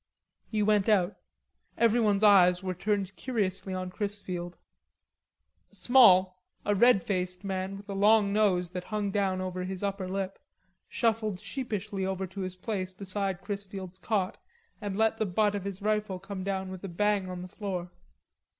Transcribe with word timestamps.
He 0.49 0.63
went 0.63 0.89
out. 0.89 1.15
Everyone's 1.77 2.23
eyes 2.23 2.63
were 2.63 2.73
turned 2.73 3.15
curiously 3.15 3.71
on 3.71 3.91
Chrisfield. 3.91 4.57
Small, 5.69 6.41
a 6.65 6.73
red 6.73 7.03
faced 7.03 7.43
man 7.43 7.77
with 7.77 7.87
a 7.87 7.93
long 7.93 8.33
nose 8.33 8.71
that 8.71 8.85
hung 8.85 9.11
down 9.11 9.41
over 9.41 9.63
his 9.63 9.83
upper 9.83 10.09
lip, 10.09 10.39
shuffled 10.89 11.39
sheepishly 11.39 12.03
over 12.03 12.25
to 12.25 12.39
his 12.41 12.55
place 12.55 12.91
beside 12.91 13.41
Chrisfield's 13.41 13.99
cot 13.99 14.41
and 14.81 14.97
let 14.97 15.19
the 15.19 15.25
butt 15.27 15.53
of 15.53 15.65
his 15.65 15.83
rifle 15.83 16.17
come 16.17 16.43
down 16.43 16.71
with 16.71 16.83
a 16.83 16.87
bang 16.89 17.29
on 17.29 17.43
the 17.43 17.47
floor. 17.47 17.91